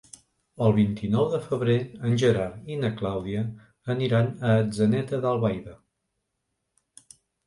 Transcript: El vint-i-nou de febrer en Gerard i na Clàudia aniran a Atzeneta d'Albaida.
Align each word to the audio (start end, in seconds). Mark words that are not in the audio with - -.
El 0.67 0.71
vint-i-nou 0.75 1.25
de 1.33 1.41
febrer 1.41 1.73
en 2.07 2.15
Gerard 2.21 2.71
i 2.75 2.77
na 2.83 2.89
Clàudia 3.01 3.43
aniran 3.95 4.31
a 4.47 4.55
Atzeneta 4.63 5.21
d'Albaida. 5.27 5.75